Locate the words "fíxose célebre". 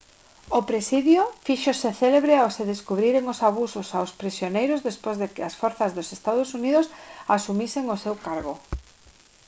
1.47-2.33